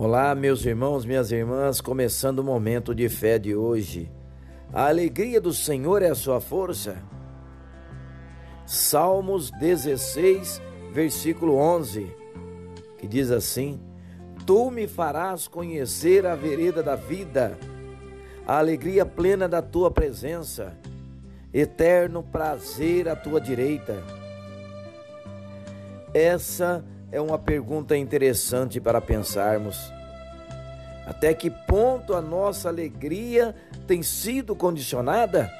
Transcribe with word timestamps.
Olá, 0.00 0.32
meus 0.32 0.64
irmãos, 0.64 1.04
minhas 1.04 1.32
irmãs, 1.32 1.80
começando 1.80 2.38
o 2.38 2.44
momento 2.44 2.94
de 2.94 3.08
fé 3.08 3.36
de 3.36 3.56
hoje. 3.56 4.08
A 4.72 4.86
alegria 4.86 5.40
do 5.40 5.52
Senhor 5.52 6.02
é 6.02 6.08
a 6.08 6.14
sua 6.14 6.40
força. 6.40 7.02
Salmos 8.64 9.50
16, 9.50 10.62
versículo 10.92 11.56
11, 11.56 12.14
que 12.96 13.08
diz 13.08 13.32
assim: 13.32 13.80
Tu 14.46 14.70
me 14.70 14.86
farás 14.86 15.48
conhecer 15.48 16.24
a 16.26 16.36
vereda 16.36 16.80
da 16.80 16.94
vida, 16.94 17.58
a 18.46 18.56
alegria 18.56 19.04
plena 19.04 19.48
da 19.48 19.60
tua 19.60 19.90
presença, 19.90 20.78
eterno 21.52 22.22
prazer 22.22 23.08
à 23.08 23.16
tua 23.16 23.40
direita. 23.40 24.00
Essa 26.14 26.84
é 26.94 26.97
é 27.10 27.20
uma 27.20 27.38
pergunta 27.38 27.96
interessante 27.96 28.80
para 28.80 29.00
pensarmos. 29.00 29.92
Até 31.06 31.32
que 31.32 31.48
ponto 31.50 32.14
a 32.14 32.20
nossa 32.20 32.68
alegria 32.68 33.54
tem 33.86 34.02
sido 34.02 34.54
condicionada? 34.54 35.50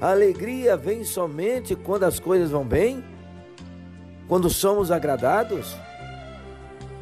A 0.00 0.10
alegria 0.10 0.76
vem 0.76 1.02
somente 1.02 1.74
quando 1.74 2.04
as 2.04 2.20
coisas 2.20 2.50
vão 2.50 2.64
bem? 2.64 3.02
Quando 4.28 4.48
somos 4.48 4.90
agradados? 4.90 5.76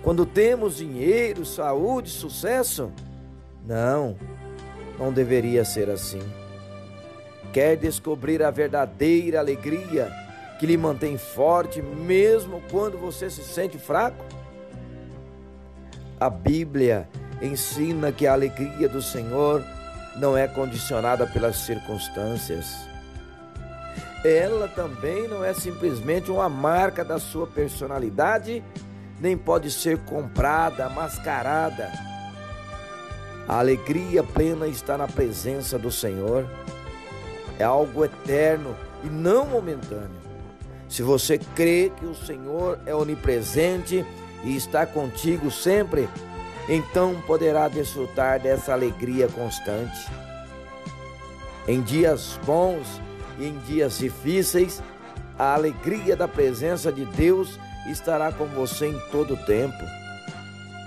Quando 0.02 0.24
temos 0.24 0.76
dinheiro, 0.76 1.45
saúde, 1.45 2.10
sucesso? 2.10 2.90
Não, 3.66 4.16
não 4.98 5.12
deveria 5.12 5.65
ser 5.65 5.90
assim. 5.90 6.23
Quer 7.52 7.76
descobrir 7.76 8.42
a 8.42 8.51
verdadeira 8.51 9.38
alegria? 9.38 10.23
Que 10.58 10.66
lhe 10.66 10.76
mantém 10.76 11.18
forte 11.18 11.82
mesmo 11.82 12.62
quando 12.70 12.96
você 12.98 13.28
se 13.28 13.42
sente 13.42 13.78
fraco? 13.78 14.24
A 16.20 16.30
Bíblia 16.30 17.08
ensina 17.42 18.12
que 18.12 18.26
a 18.26 18.32
alegria 18.32 18.88
do 18.88 19.02
Senhor 19.02 19.62
não 20.16 20.37
é 20.37 20.46
condicionada 20.46 21.26
pelas 21.26 21.56
circunstâncias. 21.56 22.87
Ela 24.24 24.68
também 24.68 25.29
não 25.29 25.45
é 25.45 25.52
simplesmente 25.52 26.30
uma 26.30 26.48
marca 26.48 27.04
da 27.04 27.18
sua 27.18 27.46
personalidade, 27.46 28.64
nem 29.20 29.36
pode 29.36 29.70
ser 29.70 29.98
comprada, 29.98 30.88
mascarada. 30.88 31.92
A 33.46 33.59
alegria 33.59 34.23
plena 34.23 34.66
está 34.66 34.96
na 34.96 35.07
presença 35.07 35.79
do 35.79 35.92
Senhor. 35.92 36.48
É 37.59 37.64
algo 37.64 38.04
eterno 38.04 38.74
e 39.02 39.09
não 39.09 39.46
momentâneo. 39.46 40.24
Se 40.95 41.02
você 41.02 41.38
crê 41.56 41.90
que 41.98 42.06
o 42.06 42.14
Senhor 42.14 42.78
é 42.87 42.95
onipresente 42.95 44.06
e 44.45 44.54
está 44.54 44.87
contigo 44.87 45.51
sempre, 45.51 46.09
então 46.68 47.20
poderá 47.23 47.66
desfrutar 47.66 48.38
dessa 48.38 48.73
alegria 48.73 49.26
constante. 49.26 50.09
Em 51.66 51.82
dias 51.82 52.38
bons 52.46 52.86
e 53.40 53.46
em 53.46 53.59
dias 53.66 53.98
difíceis, 53.98 54.80
a 55.36 55.54
alegria 55.54 56.14
da 56.14 56.28
presença 56.28 56.92
de 56.92 57.04
Deus 57.06 57.58
estará 57.90 58.30
com 58.30 58.46
você 58.46 58.86
em 58.86 58.98
todo 59.10 59.34
o 59.34 59.45
tempo. 59.46 59.84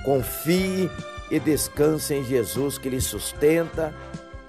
Confie 0.06 0.90
e 1.30 1.38
descanse 1.38 2.14
em 2.14 2.24
Jesus 2.24 2.78
que 2.78 2.90
lhe 2.90 3.02
sustenta, 3.02 3.94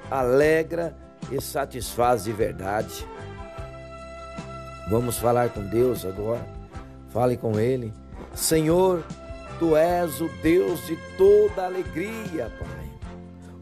alegra 0.09 0.95
e 1.33 1.43
satisfaz 1.43 2.23
de 2.23 2.33
verdade. 2.33 3.05
Vamos 4.91 5.19
falar 5.19 5.51
com 5.51 5.63
Deus 5.63 6.05
agora. 6.05 6.47
Fale 7.11 7.37
com 7.37 7.59
Ele. 7.59 7.93
Senhor, 8.35 9.05
Tu 9.59 9.77
és 9.77 10.21
o 10.21 10.29
Deus 10.41 10.87
de 10.87 10.97
toda 11.17 11.67
alegria, 11.67 12.51
Pai. 12.59 12.89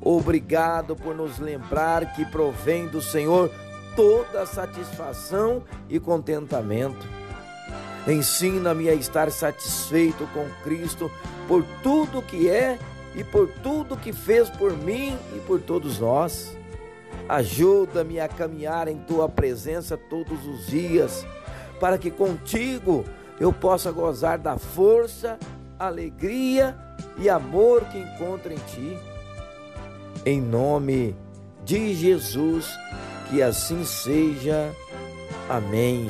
Obrigado 0.00 0.94
por 0.94 1.16
nos 1.16 1.38
lembrar 1.38 2.14
que 2.14 2.24
provém 2.26 2.86
do 2.86 3.00
Senhor 3.00 3.50
toda 3.96 4.44
satisfação 4.44 5.62
e 5.88 5.98
contentamento. 5.98 7.06
Ensina-me 8.06 8.90
a 8.90 8.94
estar 8.94 9.30
satisfeito 9.30 10.28
com 10.34 10.46
Cristo 10.62 11.10
por 11.48 11.64
tudo 11.82 12.22
que 12.22 12.48
é 12.48 12.78
e 13.14 13.24
por 13.24 13.48
tudo 13.48 13.96
que 13.96 14.12
fez 14.12 14.50
por 14.50 14.76
mim 14.76 15.16
e 15.34 15.40
por 15.40 15.60
todos 15.60 15.98
nós. 15.98 16.56
Ajuda-me 17.28 18.20
a 18.20 18.28
caminhar 18.28 18.88
em 18.88 18.98
tua 18.98 19.28
presença 19.28 19.96
todos 19.96 20.46
os 20.46 20.66
dias, 20.66 21.26
para 21.80 21.98
que 21.98 22.10
contigo 22.10 23.04
eu 23.40 23.52
possa 23.52 23.90
gozar 23.90 24.38
da 24.38 24.56
força, 24.56 25.38
alegria 25.78 26.76
e 27.18 27.28
amor 27.28 27.84
que 27.86 27.98
encontro 27.98 28.52
em 28.52 28.58
ti. 28.58 28.98
Em 30.24 30.40
nome 30.40 31.14
de 31.64 31.94
Jesus, 31.94 32.68
que 33.28 33.42
assim 33.42 33.84
seja. 33.84 34.72
Amém. 35.48 36.08